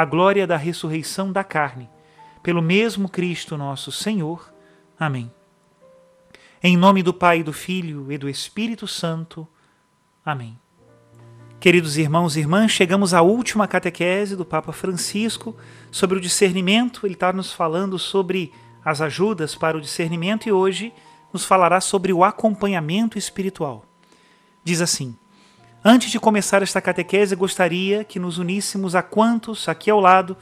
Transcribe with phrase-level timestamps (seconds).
[0.00, 1.86] a glória da ressurreição da carne,
[2.42, 4.50] pelo mesmo Cristo nosso Senhor.
[4.98, 5.30] Amém.
[6.62, 9.46] Em nome do Pai, do Filho e do Espírito Santo.
[10.24, 10.58] Amém.
[11.60, 15.54] Queridos irmãos e irmãs, chegamos à última catequese do Papa Francisco
[15.90, 17.06] sobre o discernimento.
[17.06, 20.94] Ele está nos falando sobre as ajudas para o discernimento e hoje
[21.30, 23.84] nos falará sobre o acompanhamento espiritual.
[24.64, 25.14] Diz assim:
[25.82, 30.36] Antes de começar esta catequese, gostaria que nos uníssemos a quantos, aqui ao lado,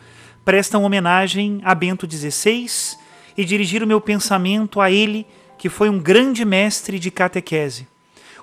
[0.44, 2.98] prestam homenagem a Bento XVI
[3.36, 5.24] e dirigir o meu pensamento a ele,
[5.56, 7.86] que foi um grande mestre de catequese.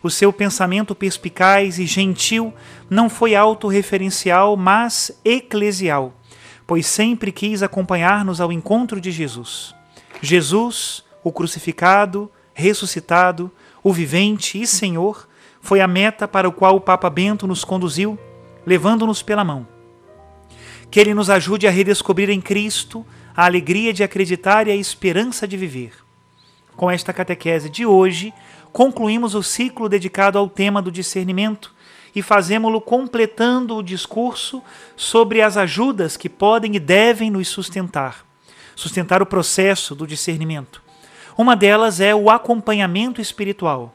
[0.01, 2.53] O seu pensamento perspicaz e gentil
[2.89, 6.13] não foi autorreferencial, mas eclesial,
[6.65, 9.75] pois sempre quis acompanhar-nos ao encontro de Jesus.
[10.21, 13.51] Jesus, o crucificado, ressuscitado,
[13.83, 15.27] o vivente e Senhor,
[15.65, 18.19] foi a meta para o qual o Papa Bento nos conduziu,
[18.67, 19.67] levando-nos pela mão.
[20.91, 23.03] Que ele nos ajude a redescobrir em Cristo
[23.35, 25.91] a alegria de acreditar e a esperança de viver.
[26.75, 28.31] Com esta catequese de hoje,
[28.71, 31.73] concluímos o ciclo dedicado ao tema do discernimento
[32.15, 34.61] e fazemos-lo completando o discurso
[34.95, 38.23] sobre as ajudas que podem e devem nos sustentar,
[38.75, 40.83] sustentar o processo do discernimento.
[41.35, 43.94] Uma delas é o acompanhamento espiritual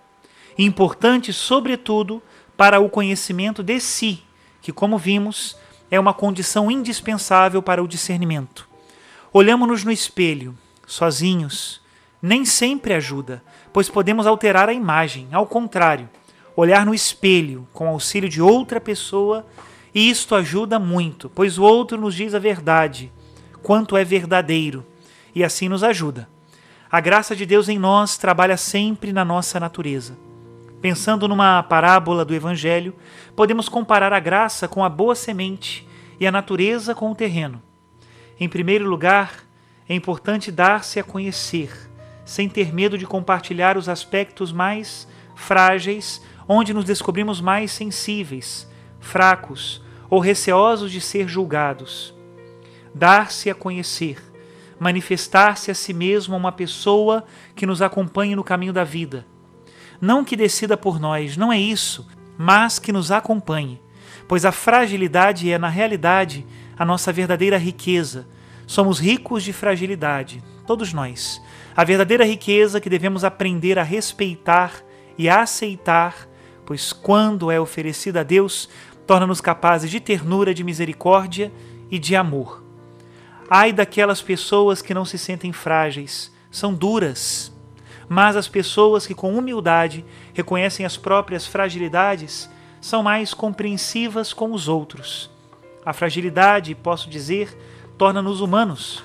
[0.59, 2.23] importante, sobretudo,
[2.57, 4.23] para o conhecimento de si,
[4.61, 5.57] que, como vimos,
[5.91, 8.69] é uma condição indispensável para o discernimento.
[9.33, 10.57] Olhamos-nos no espelho,
[10.87, 11.81] sozinhos,
[12.21, 15.29] nem sempre ajuda, pois podemos alterar a imagem.
[15.33, 16.09] Ao contrário,
[16.55, 19.47] olhar no espelho com auxílio de outra pessoa,
[19.95, 23.11] e isto ajuda muito, pois o outro nos diz a verdade,
[23.63, 24.87] quanto é verdadeiro,
[25.35, 26.29] e assim nos ajuda.
[26.91, 30.17] A graça de Deus em nós trabalha sempre na nossa natureza.
[30.81, 32.95] Pensando numa parábola do Evangelho,
[33.37, 35.87] podemos comparar a graça com a boa semente
[36.19, 37.63] e a natureza com o terreno.
[38.39, 39.45] Em primeiro lugar,
[39.87, 41.71] é importante dar-se a conhecer,
[42.25, 48.67] sem ter medo de compartilhar os aspectos mais frágeis, onde nos descobrimos mais sensíveis,
[48.99, 52.15] fracos ou receosos de ser julgados.
[52.95, 54.17] Dar-se a conhecer,
[54.79, 57.23] manifestar-se a si mesmo a uma pessoa
[57.55, 59.27] que nos acompanhe no caminho da vida
[60.01, 63.81] não que decida por nós, não é isso, mas que nos acompanhe,
[64.27, 66.47] pois a fragilidade é, na realidade,
[66.79, 68.27] a nossa verdadeira riqueza.
[68.67, 71.43] Somos ricos de fragilidade, todos nós.
[71.77, 74.83] A verdadeira riqueza que devemos aprender a respeitar
[75.19, 76.29] e a aceitar,
[76.65, 78.71] pois quando é oferecida a Deus,
[79.07, 81.53] torna-nos capazes de ternura, de misericórdia
[81.91, 82.65] e de amor.
[83.51, 87.53] Ai daquelas pessoas que não se sentem frágeis, são duras,
[88.11, 90.05] mas as pessoas que com humildade
[90.35, 95.31] reconhecem as próprias fragilidades são mais compreensivas com os outros.
[95.87, 97.57] A fragilidade, posso dizer,
[97.97, 99.05] torna-nos humanos.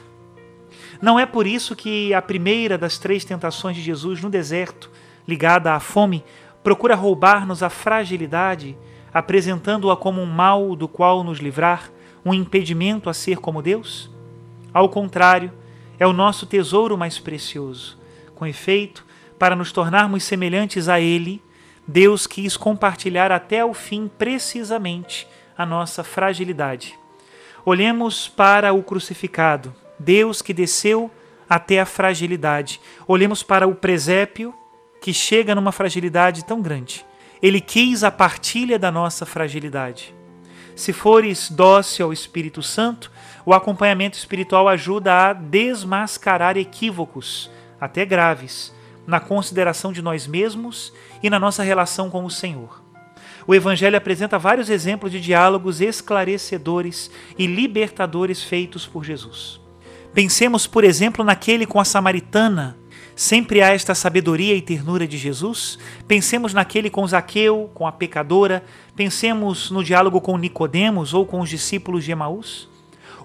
[1.00, 4.90] Não é por isso que a primeira das três tentações de Jesus no deserto,
[5.28, 6.26] ligada à fome,
[6.64, 8.76] procura roubar-nos a fragilidade,
[9.14, 11.92] apresentando-a como um mal do qual nos livrar,
[12.26, 14.10] um impedimento a ser como Deus?
[14.74, 15.54] Ao contrário,
[16.00, 18.04] é o nosso tesouro mais precioso
[18.36, 19.06] com efeito,
[19.40, 21.42] para nos tornarmos semelhantes a Ele,
[21.88, 25.28] Deus quis compartilhar até o fim precisamente
[25.58, 26.98] a nossa fragilidade.
[27.66, 31.10] Olhemos para o crucificado, Deus que desceu
[31.50, 32.80] até a fragilidade.
[33.08, 34.54] Olhemos para o presépio
[35.02, 37.06] que chega numa fragilidade tão grande.
[37.42, 40.14] Ele quis a partilha da nossa fragilidade.
[40.76, 43.12] Se fores dócil ao Espírito Santo,
[43.46, 47.50] o acompanhamento espiritual ajuda a desmascarar equívocos,
[47.86, 48.74] até graves,
[49.08, 50.92] na consideração de nós mesmos
[51.22, 52.84] e na nossa relação com o Senhor.
[53.48, 59.62] O Evangelho apresenta vários exemplos de diálogos esclarecedores e libertadores feitos por Jesus.
[60.14, 62.78] Pensemos, por exemplo, naquele com a samaritana.
[63.16, 65.78] Sempre há esta sabedoria e ternura de Jesus.
[66.08, 68.64] Pensemos naquele com Zaqueu, com a pecadora.
[68.96, 72.68] Pensemos no diálogo com Nicodemos ou com os discípulos de Emaús.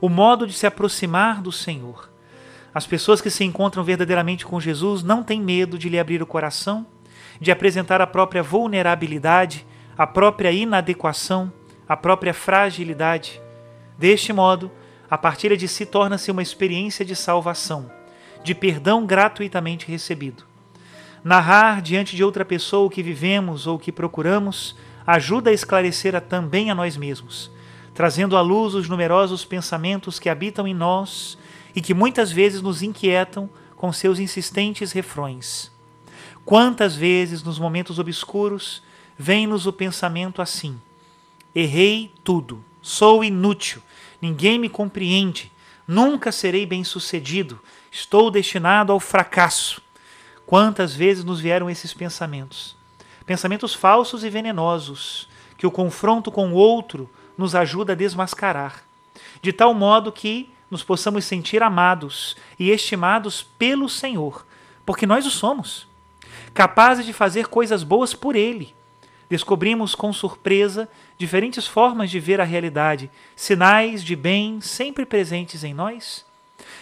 [0.00, 2.09] O modo de se aproximar do Senhor.
[2.74, 6.26] As pessoas que se encontram verdadeiramente com Jesus não têm medo de lhe abrir o
[6.26, 6.86] coração,
[7.40, 9.66] de apresentar a própria vulnerabilidade,
[9.98, 11.52] a própria inadequação,
[11.88, 13.40] a própria fragilidade.
[13.98, 14.70] Deste modo,
[15.10, 17.90] a partilha de si torna-se uma experiência de salvação,
[18.44, 20.44] de perdão gratuitamente recebido.
[21.24, 26.14] Narrar diante de outra pessoa o que vivemos ou o que procuramos ajuda a esclarecer
[26.14, 27.50] a também a nós mesmos,
[27.92, 31.36] trazendo à luz os numerosos pensamentos que habitam em nós
[31.74, 35.70] e que muitas vezes nos inquietam com seus insistentes refrões.
[36.44, 38.82] Quantas vezes, nos momentos obscuros,
[39.16, 40.80] vem-nos o pensamento assim:
[41.54, 43.82] errei tudo, sou inútil,
[44.20, 45.52] ninguém me compreende,
[45.86, 49.80] nunca serei bem-sucedido, estou destinado ao fracasso.
[50.46, 52.76] Quantas vezes nos vieram esses pensamentos?
[53.24, 57.08] Pensamentos falsos e venenosos, que o confronto com o outro
[57.38, 58.82] nos ajuda a desmascarar,
[59.40, 64.46] de tal modo que nos possamos sentir amados e estimados pelo Senhor,
[64.86, 65.88] porque nós o somos,
[66.54, 68.74] capazes de fazer coisas boas por Ele
[69.30, 75.72] descobrimos com surpresa diferentes formas de ver a realidade, sinais de bem sempre presentes em
[75.72, 76.26] nós?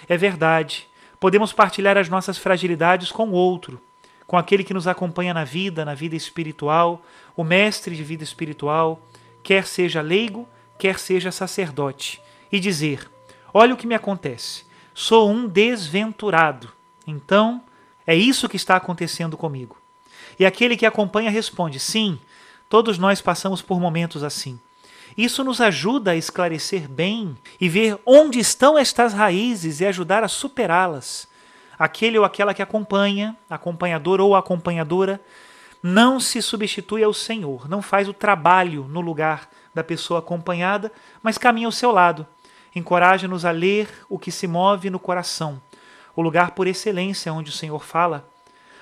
[0.09, 0.89] É verdade,
[1.21, 3.79] podemos partilhar as nossas fragilidades com o outro,
[4.27, 7.03] com aquele que nos acompanha na vida, na vida espiritual,
[7.37, 9.01] o mestre de vida espiritual,
[9.43, 10.49] quer seja leigo,
[10.79, 12.21] quer seja sacerdote,
[12.51, 13.11] e dizer:
[13.53, 14.65] Olha o que me acontece,
[14.95, 16.71] sou um desventurado.
[17.07, 17.63] Então,
[18.07, 19.77] é isso que está acontecendo comigo.
[20.39, 22.19] E aquele que acompanha responde: Sim,
[22.69, 24.61] Todos nós passamos por momentos assim.
[25.17, 30.29] Isso nos ajuda a esclarecer bem e ver onde estão estas raízes e ajudar a
[30.29, 31.27] superá-las.
[31.79, 35.19] Aquele ou aquela que acompanha, acompanhador ou acompanhadora,
[35.83, 40.93] não se substitui ao Senhor, não faz o trabalho no lugar da pessoa acompanhada,
[41.23, 42.27] mas caminha ao seu lado.
[42.75, 45.61] Encoraja-nos a ler o que se move no coração,
[46.15, 48.29] o lugar por excelência onde o Senhor fala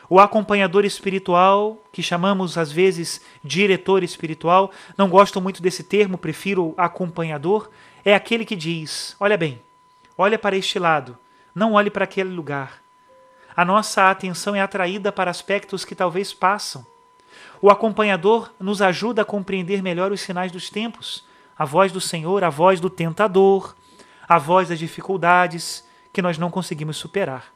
[0.09, 6.75] o acompanhador espiritual, que chamamos às vezes diretor espiritual, não gosto muito desse termo, prefiro
[6.77, 7.71] acompanhador,
[8.05, 9.61] é aquele que diz: olha bem,
[10.17, 11.19] olha para este lado,
[11.55, 12.81] não olhe para aquele lugar.
[13.57, 16.87] A nossa atenção é atraída para aspectos que talvez passam.
[17.61, 21.25] O acompanhador nos ajuda a compreender melhor os sinais dos tempos,
[21.59, 23.75] a voz do Senhor, a voz do tentador,
[24.29, 27.53] a voz das dificuldades que nós não conseguimos superar.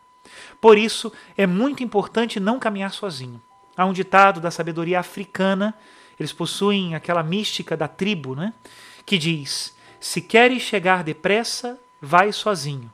[0.60, 3.40] Por isso, é muito importante não caminhar sozinho.
[3.76, 5.74] Há um ditado da sabedoria africana,
[6.18, 8.52] eles possuem aquela mística da tribo, né?
[9.06, 12.92] que diz: Se queres chegar depressa, vai sozinho.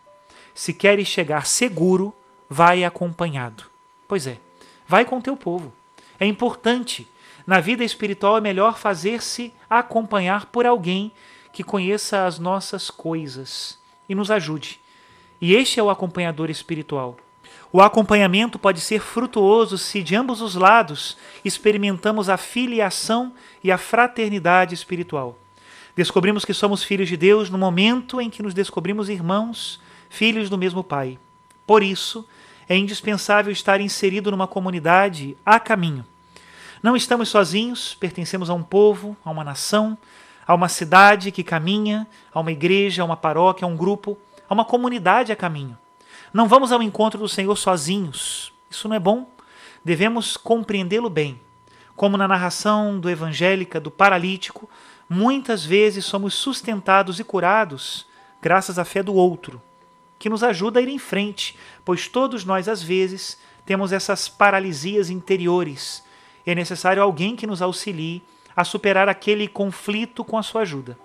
[0.54, 2.14] Se queres chegar seguro,
[2.48, 3.64] vai acompanhado.
[4.08, 4.38] Pois é,
[4.86, 5.72] vai com teu povo.
[6.18, 7.06] É importante.
[7.46, 11.12] Na vida espiritual é melhor fazer-se acompanhar por alguém
[11.52, 14.80] que conheça as nossas coisas e nos ajude.
[15.40, 17.16] E este é o acompanhador espiritual.
[17.72, 23.78] O acompanhamento pode ser frutuoso se de ambos os lados experimentamos a filiação e a
[23.78, 25.38] fraternidade espiritual.
[25.94, 30.58] Descobrimos que somos filhos de Deus no momento em que nos descobrimos irmãos, filhos do
[30.58, 31.18] mesmo Pai.
[31.66, 32.26] Por isso,
[32.68, 36.04] é indispensável estar inserido numa comunidade a caminho.
[36.82, 39.96] Não estamos sozinhos, pertencemos a um povo, a uma nação,
[40.46, 44.16] a uma cidade que caminha, a uma igreja, a uma paróquia, a um grupo,
[44.48, 45.76] a uma comunidade a caminho.
[46.32, 48.52] Não vamos ao encontro do Senhor sozinhos.
[48.70, 49.28] Isso não é bom.
[49.84, 51.40] Devemos compreendê-lo bem.
[51.96, 54.68] Como na narração do evangélica do paralítico,
[55.08, 58.06] muitas vezes somos sustentados e curados
[58.40, 59.62] graças à fé do outro,
[60.18, 65.10] que nos ajuda a ir em frente, pois todos nós, às vezes, temos essas paralisias
[65.10, 66.04] interiores.
[66.46, 68.22] É necessário alguém que nos auxilie
[68.54, 70.96] a superar aquele conflito com a sua ajuda.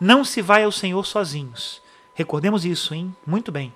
[0.00, 1.82] Não se vai ao Senhor sozinhos.
[2.14, 3.14] Recordemos isso, hein?
[3.26, 3.72] Muito bem.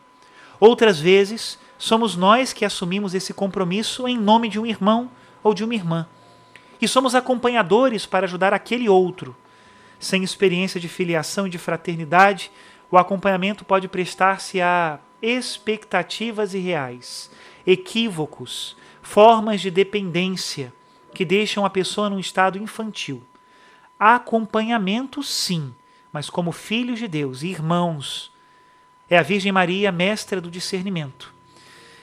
[0.58, 5.10] Outras vezes, somos nós que assumimos esse compromisso em nome de um irmão
[5.42, 6.06] ou de uma irmã.
[6.80, 9.36] E somos acompanhadores para ajudar aquele outro.
[10.00, 12.50] Sem experiência de filiação e de fraternidade,
[12.90, 17.30] o acompanhamento pode prestar-se a expectativas irreais,
[17.66, 20.72] equívocos, formas de dependência
[21.16, 23.22] que deixam a pessoa num estado infantil.
[23.98, 25.74] Acompanhamento, sim,
[26.12, 28.30] mas como filhos de Deus irmãos.
[29.08, 31.32] É a Virgem Maria, mestra do discernimento.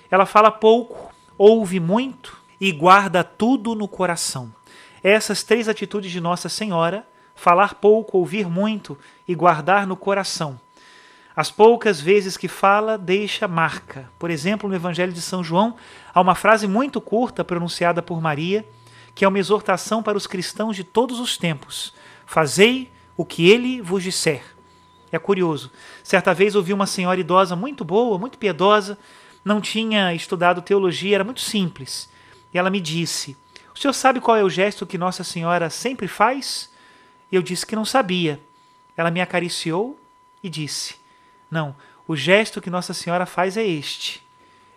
[0.09, 4.51] Ela fala pouco, ouve muito e guarda tudo no coração.
[5.03, 7.05] Essas três atitudes de Nossa Senhora,
[7.35, 10.59] falar pouco, ouvir muito e guardar no coração.
[11.35, 14.09] As poucas vezes que fala, deixa marca.
[14.17, 15.75] Por exemplo, no Evangelho de São João,
[16.11, 18.65] há uma frase muito curta pronunciada por Maria,
[19.15, 21.93] que é uma exortação para os cristãos de todos os tempos:
[22.25, 24.43] Fazei o que ele vos disser.
[25.11, 25.71] É curioso.
[26.03, 28.97] Certa vez ouvi uma senhora idosa muito boa, muito piedosa,
[29.45, 32.09] não tinha estudado teologia, era muito simples.
[32.53, 33.37] E ela me disse:
[33.75, 36.71] O senhor sabe qual é o gesto que Nossa Senhora sempre faz?
[37.31, 38.39] Eu disse que não sabia.
[38.97, 39.99] Ela me acariciou
[40.41, 40.95] e disse:
[41.49, 41.75] Não,
[42.07, 44.23] o gesto que Nossa Senhora faz é este.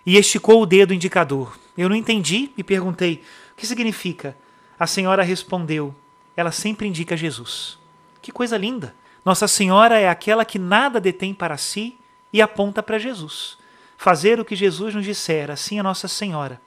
[0.05, 1.59] E esticou o dedo indicador.
[1.77, 3.23] Eu não entendi e perguntei:
[3.57, 4.37] O que significa?
[4.79, 5.95] A senhora respondeu:
[6.37, 7.79] Ela sempre indica Jesus.
[8.21, 8.95] Que coisa linda!
[9.25, 11.99] Nossa Senhora é aquela que nada detém para si
[12.33, 13.57] e aponta para Jesus.
[13.97, 16.61] Fazer o que Jesus nos disser, assim é Nossa Senhora.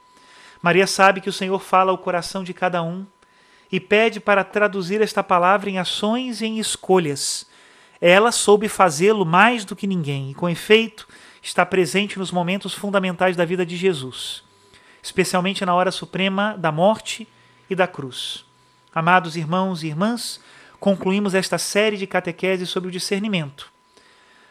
[0.61, 3.05] Maria sabe que o Senhor fala ao coração de cada um
[3.71, 7.47] e pede para traduzir esta palavra em ações e em escolhas.
[8.01, 11.07] Ela soube fazê-lo mais do que ninguém e, com efeito,
[11.41, 14.43] está presente nos momentos fundamentais da vida de Jesus,
[15.01, 17.27] especialmente na hora suprema da morte
[17.69, 18.45] e da cruz.
[18.93, 20.39] Amados irmãos e irmãs,
[20.79, 23.71] concluímos esta série de catequeses sobre o discernimento.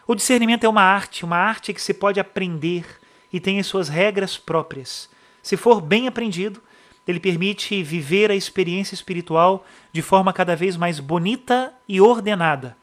[0.07, 2.87] O discernimento é uma arte, uma arte que se pode aprender
[3.33, 5.11] e tem as suas regras próprias.
[5.43, 6.63] Se for bem aprendido,
[7.07, 12.77] ele permite viver a experiência espiritual de forma cada vez mais bonita e ordenada.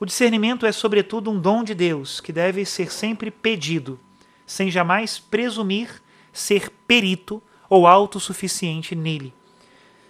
[0.00, 4.00] O discernimento é, sobretudo, um dom de Deus que deve ser sempre pedido,
[4.44, 9.32] sem jamais presumir ser perito ou autossuficiente nele.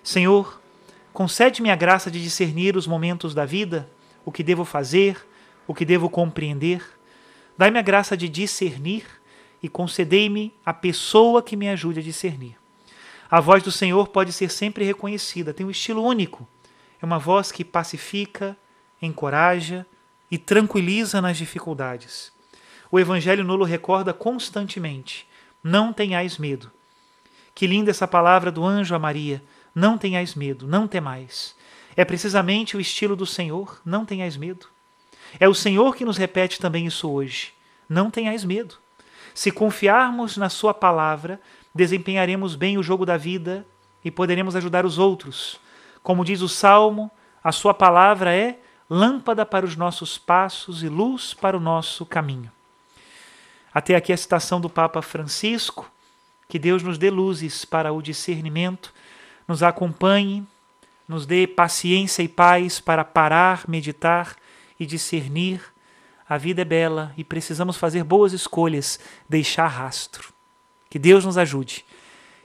[0.02, 0.61] Senhor,
[1.12, 3.88] concede-me a graça de discernir os momentos da vida,
[4.25, 5.25] o que devo fazer,
[5.67, 6.83] o que devo compreender.
[7.57, 9.05] Dai-me a graça de discernir
[9.62, 12.57] e concedei-me a pessoa que me ajude a discernir.
[13.31, 16.47] A voz do Senhor pode ser sempre reconhecida, tem um estilo único.
[17.00, 18.57] É uma voz que pacifica,
[19.00, 19.87] encoraja
[20.31, 22.33] e tranquiliza nas dificuldades.
[22.91, 25.26] O Evangelho nulo recorda constantemente:
[25.62, 26.71] não tenhais medo.
[27.54, 29.42] Que linda essa palavra do anjo a Maria:
[29.75, 31.54] não tenhais medo, não temais.
[31.97, 34.66] É precisamente o estilo do Senhor: não tenhais medo.
[35.38, 37.52] É o Senhor que nos repete também isso hoje:
[37.88, 38.76] não tenhais medo.
[39.35, 41.40] Se confiarmos na Sua palavra,
[41.75, 43.66] desempenharemos bem o jogo da vida
[44.04, 45.59] e poderemos ajudar os outros.
[46.02, 47.11] Como diz o Salmo,
[47.42, 48.59] a Sua palavra é
[48.90, 52.50] lâmpada para os nossos passos e luz para o nosso caminho.
[53.75, 55.91] Até aqui a citação do Papa Francisco.
[56.49, 58.93] Que Deus nos dê luzes para o discernimento,
[59.49, 60.47] nos acompanhe,
[61.09, 64.37] nos dê paciência e paz para parar, meditar
[64.79, 65.73] e discernir
[66.33, 68.99] a vida é bela e precisamos fazer boas escolhas,
[69.29, 70.33] deixar rastro.
[70.88, 71.85] Que Deus nos ajude.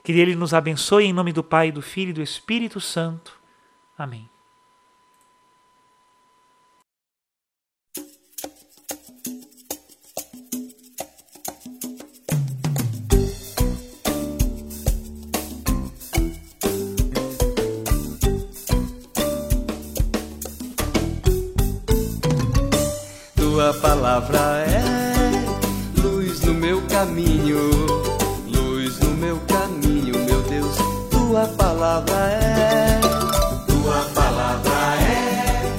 [0.03, 3.39] Que Ele nos abençoe em nome do Pai, do Filho e do Espírito Santo.
[3.97, 4.29] Amém.
[24.21, 27.69] Palavra é luz no meu caminho,
[28.47, 30.75] luz no meu caminho, meu Deus.
[31.11, 32.99] Tua palavra é,
[33.67, 34.71] tua palavra
[35.03, 35.71] é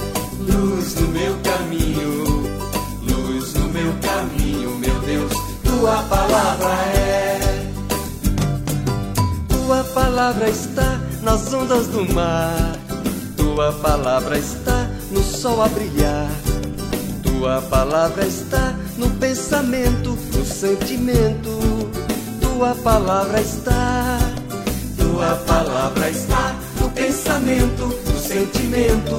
[0.53, 2.25] luz no meu caminho,
[3.03, 5.33] luz no meu caminho, meu Deus.
[5.65, 7.73] Tua palavra é,
[9.49, 12.77] tua palavra está nas ondas do mar,
[13.37, 16.48] tua palavra está no sol a brilhar.
[17.39, 21.89] Tua palavra está no pensamento, no sentimento.
[22.41, 24.19] Tua palavra está,
[24.99, 29.15] tua palavra está no pensamento, no sentimento.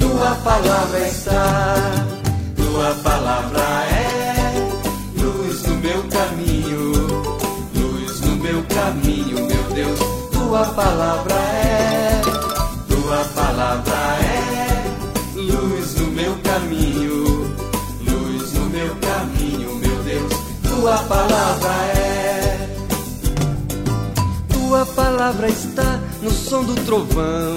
[0.00, 1.74] Tua palavra está,
[2.56, 6.92] tua palavra é luz no meu caminho,
[7.72, 10.00] luz no meu caminho, meu Deus.
[10.32, 11.31] Tua palavra
[26.22, 27.56] no som do trovão.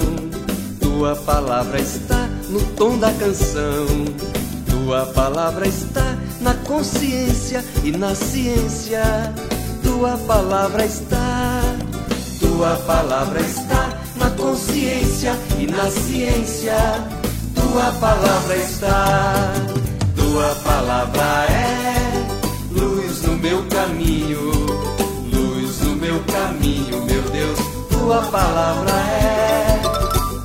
[0.81, 3.85] Tua palavra está no tom da canção.
[4.69, 9.03] Tua palavra está na consciência e na ciência.
[9.83, 11.61] Tua palavra está,
[12.39, 16.75] tua palavra está na consciência e na ciência.
[17.53, 19.53] Tua palavra está,
[20.15, 21.95] tua palavra é
[22.71, 24.51] luz no meu caminho,
[25.33, 27.74] luz no meu caminho, meu Deus.
[28.05, 29.81] Tua palavra é,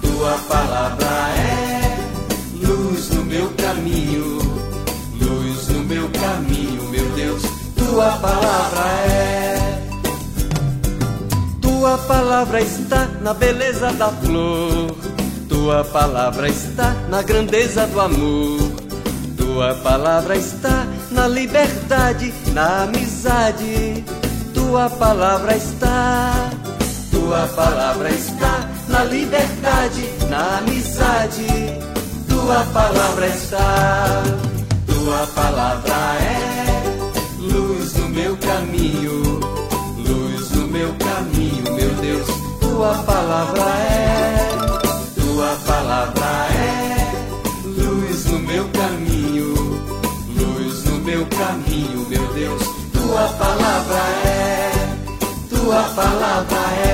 [0.00, 4.38] tua palavra é luz no meu caminho,
[5.20, 7.42] luz no meu caminho, meu Deus.
[7.76, 9.88] Tua palavra é.
[11.60, 14.96] Tua palavra está na beleza da flor.
[15.46, 18.72] Tua palavra está na grandeza do amor.
[19.36, 24.02] Tua palavra está na liberdade, na amizade.
[24.54, 26.59] Tua palavra está.
[27.30, 31.46] Tua palavra está na liberdade, na amizade.
[32.28, 34.22] Tua palavra está.
[34.84, 36.82] Tua palavra é
[37.38, 39.40] luz no meu caminho,
[40.08, 42.26] luz no meu caminho, meu Deus.
[42.60, 44.48] Tua palavra é.
[45.14, 47.12] Tua palavra é
[47.64, 49.54] luz no meu caminho,
[50.36, 52.62] luz no meu caminho, meu Deus.
[52.92, 54.72] Tua palavra é,
[55.48, 56.89] tua palavra é,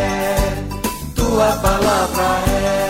[1.36, 2.85] tua palavra é.